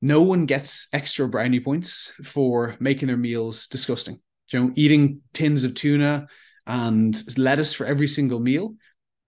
no 0.00 0.22
one 0.22 0.46
gets 0.46 0.88
extra 0.92 1.28
brownie 1.28 1.60
points 1.60 2.12
for 2.22 2.76
making 2.78 3.08
their 3.08 3.16
meals 3.16 3.66
disgusting. 3.66 4.20
You 4.52 4.60
know, 4.60 4.72
eating 4.74 5.22
tins 5.32 5.64
of 5.64 5.74
tuna 5.74 6.26
and 6.66 7.38
lettuce 7.38 7.72
for 7.72 7.86
every 7.86 8.06
single 8.06 8.40
meal 8.40 8.74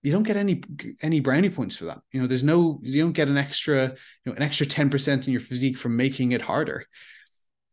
you 0.07 0.13
don't 0.13 0.23
get 0.23 0.37
any 0.37 0.63
any 1.03 1.19
brownie 1.19 1.51
points 1.51 1.75
for 1.75 1.87
that. 1.87 1.99
You 2.13 2.21
know, 2.21 2.29
there's 2.29 2.45
no 2.45 2.79
you 2.81 3.03
don't 3.03 3.11
get 3.11 3.27
an 3.27 3.37
extra 3.37 3.87
you 4.25 4.27
know 4.31 4.35
an 4.35 4.43
extra 4.43 4.65
ten 4.65 4.89
percent 4.89 5.27
in 5.27 5.33
your 5.33 5.41
physique 5.41 5.77
from 5.77 5.97
making 5.97 6.31
it 6.31 6.41
harder. 6.41 6.87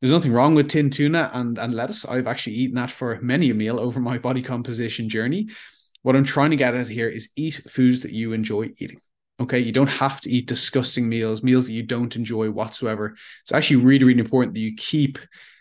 There's 0.02 0.12
nothing 0.12 0.34
wrong 0.34 0.56
with 0.56 0.68
tin 0.68 0.90
tuna 0.90 1.30
and 1.36 1.60
and 1.60 1.76
lettuce. 1.76 2.06
I've 2.06 2.26
actually 2.26 2.56
eaten 2.56 2.74
that 2.78 2.90
for 2.90 3.20
many 3.22 3.52
a 3.52 3.54
meal 3.54 3.80
over 3.80 4.00
my 4.00 4.18
body 4.18 4.42
composition 4.42 5.10
journey. 5.10 5.50
What 6.02 6.16
I'm 6.16 6.24
trying 6.24 6.50
to 6.50 6.56
get 6.56 6.74
at 6.74 6.90
here 6.90 7.08
is 7.08 7.30
eat 7.36 7.62
foods 7.70 8.02
that 8.02 8.14
you 8.14 8.34
enjoy 8.34 8.72
eating. 8.80 8.98
Okay, 9.40 9.60
you 9.60 9.72
don't 9.72 9.86
have 10.02 10.20
to 10.22 10.32
eat 10.32 10.48
disgusting 10.48 11.08
meals, 11.08 11.44
meals 11.44 11.68
that 11.68 11.74
you 11.74 11.84
don't 11.84 12.16
enjoy 12.16 12.50
whatsoever. 12.50 13.16
It's 13.44 13.52
actually 13.52 13.84
really, 13.86 14.06
really 14.06 14.20
important 14.20 14.56
that 14.56 14.60
you 14.60 14.76
keep 14.76 15.20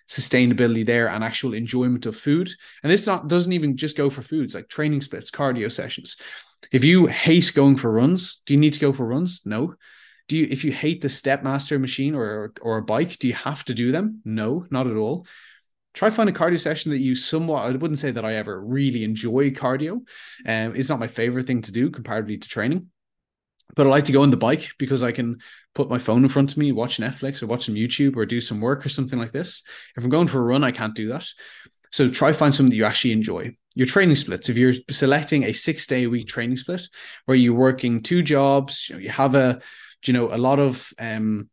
sustainability 0.09 0.87
there 0.87 1.09
and 1.09 1.23
actual 1.23 1.52
enjoyment 1.52 2.07
of 2.07 2.17
food. 2.17 2.49
And 2.83 2.91
this 2.91 3.07
not 3.07 3.29
doesn't 3.29 3.52
even 3.52 3.76
just 3.76 3.95
go 3.95 4.09
for 4.09 4.23
foods 4.23 4.55
like 4.55 4.69
training 4.69 5.02
splits, 5.02 5.31
cardio 5.31 5.71
sessions. 5.71 6.17
If 6.71 6.85
you 6.85 7.07
hate 7.07 7.52
going 7.54 7.76
for 7.76 7.90
runs, 7.90 8.40
do 8.47 8.54
you 8.54 8.61
need 8.61 8.75
to 8.75 8.81
go 8.81 8.92
for 8.92 9.07
runs? 9.07 9.42
No. 9.45 9.75
Do 10.28 10.38
you 10.38 10.47
if 10.50 10.64
you 10.64 10.73
hate 10.73 11.00
the 11.00 11.09
Stepmaster 11.09 11.81
machine 11.81 12.14
or 12.14 12.52
or 12.62 12.78
a 12.78 12.83
bike, 12.83 13.19
do 13.19 13.28
you 13.28 13.35
have 13.35 13.64
to 13.64 13.75
do 13.75 13.92
them? 13.92 14.21
No, 14.25 14.66
not 14.71 14.87
at 14.87 14.97
all. 14.97 15.26
Try 15.95 16.09
find 16.09 16.28
a 16.28 16.33
cardio 16.33 16.59
session 16.59 16.92
that 16.92 17.00
you 17.00 17.14
somewhat. 17.14 17.66
I 17.66 17.71
wouldn't 17.71 17.99
say 17.99 18.12
that 18.12 18.25
I 18.25 18.35
ever 18.35 18.59
really 18.59 19.04
enjoy 19.04 19.50
cardio. 19.50 20.00
Um, 20.47 20.75
it's 20.75 20.88
not 20.88 21.00
my 21.00 21.09
favorite 21.09 21.47
thing 21.47 21.62
to 21.62 21.73
do 21.73 21.90
comparatively 21.90 22.38
to 22.38 22.49
training 22.49 22.88
but 23.75 23.87
I 23.87 23.90
like 23.90 24.04
to 24.04 24.12
go 24.12 24.23
on 24.23 24.31
the 24.31 24.37
bike 24.37 24.73
because 24.78 25.02
I 25.02 25.12
can 25.12 25.38
put 25.75 25.88
my 25.88 25.99
phone 25.99 26.23
in 26.23 26.28
front 26.28 26.52
of 26.52 26.59
me, 26.59 26.73
watch 26.73 26.99
Netflix 26.99 27.42
or 27.42 27.47
watch 27.47 27.66
some 27.66 27.75
YouTube 27.75 28.16
or 28.16 28.26
do 28.26 28.40
some 28.40 28.61
work 28.61 28.85
or 28.85 28.88
something 28.88 29.19
like 29.19 29.33
this. 29.33 29.62
If 29.97 30.04
I'm 30.04 30.11
going 30.11 30.28
for 30.28 30.38
a 30.38 30.45
run, 30.45 30.64
I 30.64 30.73
can't 30.73 30.95
do 30.95 31.09
that. 31.09 31.26
So 31.90 32.11
try 32.11 32.33
find 32.33 32.54
something 32.54 32.71
that 32.71 32.76
you 32.76 32.85
actually 32.85 33.12
enjoy. 33.12 33.57
Your 33.75 33.87
training 33.87 34.17
splits. 34.17 34.49
If 34.49 34.57
you're 34.57 34.75
selecting 34.91 35.45
a 35.45 35.52
six 35.52 35.87
day 35.87 36.05
a 36.05 36.11
week 36.11 36.29
training 36.29 36.57
split 36.57 36.83
where 37.25 37.37
you're 37.37 37.55
working 37.55 38.02
two 38.02 38.23
jobs, 38.23 38.88
you, 38.88 38.97
know, 38.97 39.00
you 39.00 39.09
have 39.09 39.35
a, 39.35 39.61
you 40.05 40.12
know, 40.12 40.29
a 40.33 40.37
lot 40.37 40.59
of 40.59 40.93
um, 40.99 41.49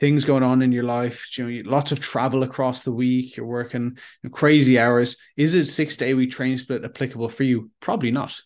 things 0.00 0.24
going 0.24 0.42
on 0.42 0.62
in 0.62 0.72
your 0.72 0.84
life, 0.84 1.36
you 1.38 1.62
know, 1.62 1.70
lots 1.70 1.92
of 1.92 2.00
travel 2.00 2.42
across 2.42 2.82
the 2.82 2.92
week, 2.92 3.36
you're 3.36 3.46
working 3.46 3.98
crazy 4.32 4.78
hours. 4.78 5.16
Is 5.36 5.54
it 5.54 5.66
six 5.66 5.96
day 5.96 6.10
a 6.10 6.16
week 6.16 6.32
training 6.32 6.58
split 6.58 6.84
applicable 6.84 7.28
for 7.28 7.44
you? 7.44 7.70
Probably 7.80 8.10
not. 8.10 8.40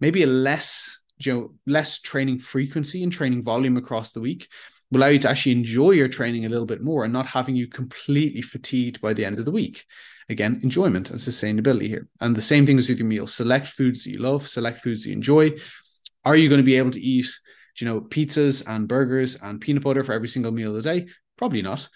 Maybe 0.00 0.22
a 0.22 0.26
less 0.26 1.00
you 1.18 1.32
know 1.32 1.54
less 1.66 1.98
training 2.00 2.38
frequency 2.38 3.02
and 3.02 3.12
training 3.12 3.42
volume 3.42 3.76
across 3.76 4.12
the 4.12 4.20
week 4.20 4.48
will 4.90 5.00
allow 5.00 5.06
you 5.08 5.18
to 5.18 5.28
actually 5.28 5.52
enjoy 5.52 5.92
your 5.92 6.08
training 6.08 6.44
a 6.44 6.48
little 6.48 6.66
bit 6.66 6.82
more 6.82 7.04
and 7.04 7.12
not 7.12 7.26
having 7.26 7.56
you 7.56 7.66
completely 7.66 8.42
fatigued 8.42 9.00
by 9.00 9.12
the 9.12 9.24
end 9.24 9.38
of 9.38 9.44
the 9.44 9.50
week 9.50 9.84
again 10.28 10.58
enjoyment 10.62 11.10
and 11.10 11.18
sustainability 11.18 11.88
here 11.88 12.08
and 12.20 12.34
the 12.34 12.42
same 12.42 12.66
thing 12.66 12.78
is 12.78 12.88
with 12.88 12.98
your 12.98 13.06
meals 13.06 13.34
select 13.34 13.66
foods 13.66 14.04
that 14.04 14.10
you 14.10 14.18
love 14.18 14.48
select 14.48 14.80
foods 14.80 15.02
that 15.02 15.10
you 15.10 15.16
enjoy 15.16 15.50
are 16.24 16.36
you 16.36 16.48
going 16.48 16.60
to 16.60 16.64
be 16.64 16.76
able 16.76 16.90
to 16.90 17.00
eat 17.00 17.26
you 17.80 17.86
know 17.86 18.00
pizzas 18.00 18.66
and 18.68 18.88
burgers 18.88 19.36
and 19.42 19.60
peanut 19.60 19.82
butter 19.82 20.02
for 20.02 20.12
every 20.12 20.28
single 20.28 20.52
meal 20.52 20.74
of 20.74 20.82
the 20.82 20.82
day 20.82 21.06
probably 21.36 21.62
not 21.62 21.88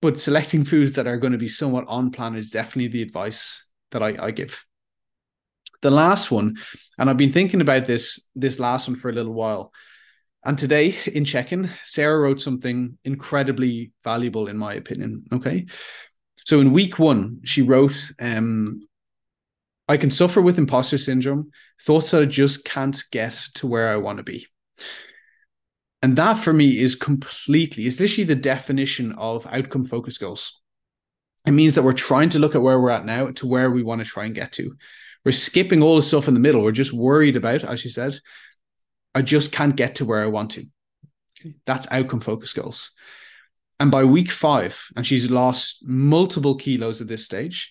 but 0.00 0.20
selecting 0.20 0.64
foods 0.64 0.94
that 0.94 1.06
are 1.06 1.16
going 1.16 1.32
to 1.32 1.38
be 1.38 1.48
somewhat 1.48 1.84
on 1.88 2.10
plan 2.10 2.36
is 2.36 2.50
definitely 2.50 2.88
the 2.88 3.02
advice 3.02 3.64
that 3.90 4.02
I, 4.02 4.16
I 4.26 4.30
give 4.30 4.64
the 5.80 5.90
last 5.90 6.30
one, 6.30 6.56
and 6.98 7.08
I've 7.08 7.16
been 7.16 7.32
thinking 7.32 7.60
about 7.60 7.84
this 7.84 8.28
this 8.34 8.58
last 8.58 8.88
one 8.88 8.96
for 8.96 9.10
a 9.10 9.12
little 9.12 9.32
while. 9.32 9.72
And 10.44 10.56
today 10.56 10.96
in 11.06 11.24
checking, 11.24 11.68
Sarah 11.84 12.20
wrote 12.20 12.40
something 12.40 12.96
incredibly 13.04 13.92
valuable, 14.04 14.48
in 14.48 14.56
my 14.56 14.74
opinion. 14.74 15.24
Okay. 15.32 15.66
So 16.48 16.60
in 16.60 16.72
week 16.72 16.98
one, 16.98 17.42
she 17.44 17.60
wrote, 17.60 17.92
um, 18.18 18.80
I 19.86 19.98
can 19.98 20.10
suffer 20.10 20.40
with 20.40 20.56
imposter 20.56 20.96
syndrome, 20.96 21.50
thoughts 21.82 22.10
that 22.10 22.22
I 22.22 22.24
just 22.24 22.64
can't 22.64 22.98
get 23.12 23.34
to 23.56 23.66
where 23.66 23.90
I 23.90 23.96
want 23.96 24.16
to 24.16 24.22
be. 24.22 24.46
And 26.00 26.16
that 26.16 26.38
for 26.38 26.54
me 26.54 26.78
is 26.78 26.94
completely, 26.94 27.84
it's 27.84 28.00
literally 28.00 28.24
the 28.24 28.34
definition 28.34 29.12
of 29.18 29.46
outcome 29.46 29.84
focused 29.84 30.20
goals. 30.20 30.62
It 31.44 31.50
means 31.50 31.74
that 31.74 31.82
we're 31.82 31.92
trying 31.92 32.30
to 32.30 32.38
look 32.38 32.54
at 32.54 32.62
where 32.62 32.80
we're 32.80 32.88
at 32.88 33.04
now 33.04 33.30
to 33.30 33.46
where 33.46 33.70
we 33.70 33.82
want 33.82 34.00
to 34.00 34.06
try 34.06 34.24
and 34.24 34.34
get 34.34 34.52
to. 34.52 34.74
We're 35.26 35.32
skipping 35.32 35.82
all 35.82 35.96
the 35.96 36.02
stuff 36.02 36.28
in 36.28 36.34
the 36.34 36.40
middle. 36.40 36.62
We're 36.62 36.72
just 36.72 36.94
worried 36.94 37.36
about, 37.36 37.62
as 37.62 37.80
she 37.80 37.90
said, 37.90 38.14
I 39.14 39.20
just 39.20 39.52
can't 39.52 39.76
get 39.76 39.96
to 39.96 40.06
where 40.06 40.22
I 40.22 40.28
want 40.28 40.52
to. 40.52 40.64
That's 41.66 41.88
outcome 41.90 42.20
focused 42.20 42.56
goals. 42.56 42.92
And 43.80 43.90
by 43.90 44.04
week 44.04 44.30
five, 44.30 44.82
and 44.96 45.06
she's 45.06 45.30
lost 45.30 45.86
multiple 45.88 46.56
kilos 46.56 47.00
at 47.00 47.08
this 47.08 47.24
stage, 47.24 47.70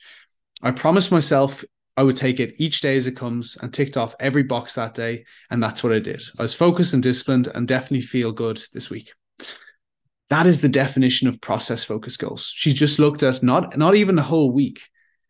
I 0.61 0.71
promised 0.71 1.11
myself 1.11 1.63
I 1.97 2.03
would 2.03 2.15
take 2.15 2.39
it 2.39 2.55
each 2.59 2.81
day 2.81 2.95
as 2.95 3.07
it 3.07 3.17
comes 3.17 3.57
and 3.61 3.73
ticked 3.73 3.97
off 3.97 4.15
every 4.19 4.43
box 4.43 4.75
that 4.75 4.93
day. 4.93 5.25
And 5.49 5.61
that's 5.61 5.83
what 5.83 5.93
I 5.93 5.99
did. 5.99 6.21
I 6.37 6.43
was 6.43 6.53
focused 6.53 6.93
and 6.93 7.01
disciplined 7.01 7.47
and 7.53 7.67
definitely 7.67 8.01
feel 8.01 8.31
good 8.31 8.61
this 8.71 8.89
week. 8.89 9.11
That 10.29 10.45
is 10.45 10.61
the 10.61 10.69
definition 10.69 11.27
of 11.27 11.41
process 11.41 11.83
focused 11.83 12.19
goals. 12.19 12.51
She 12.55 12.73
just 12.73 12.99
looked 12.99 13.23
at 13.23 13.41
not, 13.41 13.77
not 13.77 13.95
even 13.95 14.19
a 14.19 14.23
whole 14.23 14.51
week, 14.51 14.81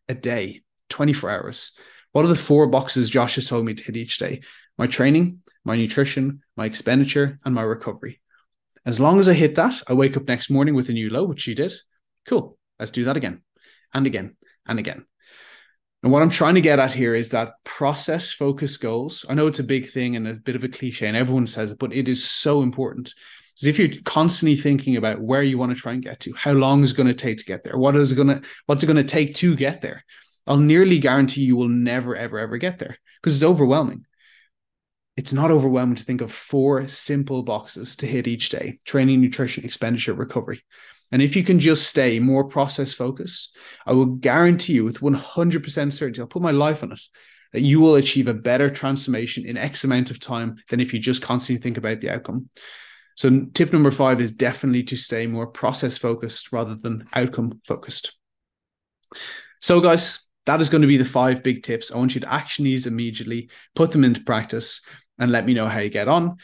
a 0.08 0.14
day, 0.14 0.62
24 0.90 1.30
hours. 1.30 1.72
What 2.12 2.24
are 2.24 2.28
the 2.28 2.36
four 2.36 2.66
boxes 2.66 3.08
Josh 3.08 3.36
has 3.36 3.48
told 3.48 3.64
me 3.64 3.74
to 3.74 3.84
hit 3.84 3.96
each 3.96 4.18
day? 4.18 4.42
My 4.76 4.86
training, 4.86 5.40
my 5.64 5.76
nutrition, 5.76 6.42
my 6.56 6.66
expenditure, 6.66 7.38
and 7.44 7.54
my 7.54 7.62
recovery. 7.62 8.20
As 8.88 8.98
long 8.98 9.18
as 9.18 9.28
I 9.28 9.34
hit 9.34 9.56
that, 9.56 9.82
I 9.86 9.92
wake 9.92 10.16
up 10.16 10.26
next 10.26 10.48
morning 10.48 10.74
with 10.74 10.88
a 10.88 10.94
new 10.94 11.10
low, 11.10 11.24
which 11.24 11.42
she 11.42 11.54
did. 11.54 11.74
Cool. 12.26 12.56
Let's 12.78 12.90
do 12.90 13.04
that 13.04 13.18
again 13.18 13.42
and 13.92 14.06
again 14.06 14.34
and 14.66 14.78
again. 14.78 15.04
And 16.02 16.10
what 16.10 16.22
I'm 16.22 16.30
trying 16.30 16.54
to 16.54 16.62
get 16.62 16.78
at 16.78 16.94
here 16.94 17.14
is 17.14 17.28
that 17.28 17.52
process 17.64 18.32
focused 18.32 18.80
goals. 18.80 19.26
I 19.28 19.34
know 19.34 19.46
it's 19.46 19.58
a 19.58 19.64
big 19.64 19.90
thing 19.90 20.16
and 20.16 20.26
a 20.26 20.32
bit 20.32 20.56
of 20.56 20.64
a 20.64 20.68
cliche, 20.68 21.06
and 21.06 21.18
everyone 21.18 21.46
says 21.46 21.72
it, 21.72 21.78
but 21.78 21.92
it 21.92 22.08
is 22.08 22.24
so 22.24 22.62
important. 22.62 23.12
Because 23.54 23.68
if 23.68 23.78
you're 23.78 24.02
constantly 24.06 24.56
thinking 24.56 24.96
about 24.96 25.20
where 25.20 25.42
you 25.42 25.58
want 25.58 25.70
to 25.74 25.78
try 25.78 25.92
and 25.92 26.02
get 26.02 26.20
to, 26.20 26.32
how 26.32 26.52
long 26.52 26.82
is 26.82 26.92
it 26.92 26.96
going 26.96 27.08
to 27.08 27.14
take 27.14 27.36
to 27.36 27.44
get 27.44 27.64
there, 27.64 27.76
what 27.76 27.94
is 27.94 28.10
it 28.10 28.14
going 28.14 28.28
to, 28.28 28.40
what's 28.64 28.82
it 28.82 28.86
going 28.86 28.96
to 28.96 29.04
take 29.04 29.34
to 29.34 29.54
get 29.54 29.82
there, 29.82 30.02
I'll 30.46 30.56
nearly 30.56 30.98
guarantee 30.98 31.42
you 31.42 31.56
will 31.56 31.68
never, 31.68 32.16
ever, 32.16 32.38
ever 32.38 32.56
get 32.56 32.78
there 32.78 32.96
because 33.20 33.34
it's 33.34 33.44
overwhelming. 33.44 34.06
It's 35.18 35.32
not 35.32 35.50
overwhelming 35.50 35.96
to 35.96 36.04
think 36.04 36.20
of 36.20 36.30
four 36.30 36.86
simple 36.86 37.42
boxes 37.42 37.96
to 37.96 38.06
hit 38.06 38.28
each 38.28 38.50
day 38.50 38.78
training, 38.84 39.20
nutrition, 39.20 39.64
expenditure, 39.64 40.14
recovery. 40.14 40.62
And 41.10 41.20
if 41.20 41.34
you 41.34 41.42
can 41.42 41.58
just 41.58 41.88
stay 41.88 42.20
more 42.20 42.44
process 42.44 42.92
focused, 42.92 43.56
I 43.84 43.94
will 43.94 44.06
guarantee 44.06 44.74
you 44.74 44.84
with 44.84 45.00
100% 45.00 45.92
certainty, 45.92 46.20
I'll 46.20 46.28
put 46.28 46.40
my 46.40 46.52
life 46.52 46.84
on 46.84 46.92
it, 46.92 47.00
that 47.52 47.62
you 47.62 47.80
will 47.80 47.96
achieve 47.96 48.28
a 48.28 48.32
better 48.32 48.70
transformation 48.70 49.44
in 49.44 49.56
X 49.56 49.82
amount 49.82 50.12
of 50.12 50.20
time 50.20 50.58
than 50.70 50.78
if 50.78 50.94
you 50.94 51.00
just 51.00 51.20
constantly 51.20 51.60
think 51.60 51.78
about 51.78 52.00
the 52.00 52.10
outcome. 52.10 52.48
So, 53.16 53.46
tip 53.54 53.72
number 53.72 53.90
five 53.90 54.20
is 54.20 54.30
definitely 54.30 54.84
to 54.84 54.96
stay 54.96 55.26
more 55.26 55.48
process 55.48 55.98
focused 55.98 56.52
rather 56.52 56.76
than 56.76 57.08
outcome 57.12 57.60
focused. 57.66 58.12
So, 59.60 59.80
guys, 59.80 60.28
that 60.46 60.60
is 60.60 60.68
going 60.68 60.82
to 60.82 60.88
be 60.88 60.96
the 60.96 61.04
five 61.04 61.42
big 61.42 61.64
tips. 61.64 61.90
I 61.90 61.96
want 61.96 62.14
you 62.14 62.20
to 62.20 62.32
action 62.32 62.64
these 62.64 62.86
immediately, 62.86 63.50
put 63.74 63.90
them 63.90 64.04
into 64.04 64.22
practice, 64.22 64.80
and 65.18 65.30
let 65.30 65.46
me 65.46 65.54
know 65.54 65.68
how 65.68 65.80
you 65.80 65.88
get 65.90 66.08
on. 66.08 66.36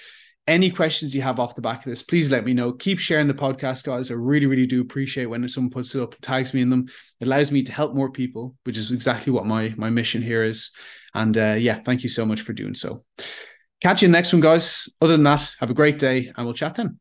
Any 0.46 0.70
questions 0.70 1.14
you 1.14 1.22
have 1.22 1.40
off 1.40 1.54
the 1.54 1.62
back 1.62 1.78
of 1.78 1.90
this, 1.90 2.02
please 2.02 2.30
let 2.30 2.44
me 2.44 2.52
know. 2.52 2.72
Keep 2.72 2.98
sharing 2.98 3.28
the 3.28 3.34
podcast, 3.34 3.84
guys. 3.84 4.10
I 4.10 4.14
really, 4.14 4.46
really 4.46 4.66
do 4.66 4.82
appreciate 4.82 5.26
when 5.26 5.48
someone 5.48 5.70
puts 5.70 5.94
it 5.94 6.02
up, 6.02 6.14
tags 6.20 6.52
me 6.52 6.60
in 6.60 6.68
them. 6.68 6.86
It 7.20 7.26
allows 7.26 7.50
me 7.50 7.62
to 7.62 7.72
help 7.72 7.94
more 7.94 8.10
people, 8.10 8.54
which 8.64 8.76
is 8.76 8.90
exactly 8.90 9.32
what 9.32 9.46
my 9.46 9.72
my 9.78 9.88
mission 9.88 10.20
here 10.20 10.44
is. 10.44 10.72
And 11.14 11.36
uh, 11.38 11.56
yeah, 11.58 11.80
thank 11.80 12.02
you 12.02 12.10
so 12.10 12.26
much 12.26 12.42
for 12.42 12.52
doing 12.52 12.74
so. 12.74 13.04
Catch 13.80 14.02
you 14.02 14.08
next 14.08 14.32
one, 14.32 14.42
guys. 14.42 14.88
Other 15.00 15.12
than 15.12 15.24
that, 15.24 15.54
have 15.60 15.70
a 15.70 15.74
great 15.74 15.98
day, 15.98 16.32
and 16.36 16.44
we'll 16.46 16.54
chat 16.54 16.74
then. 16.74 16.98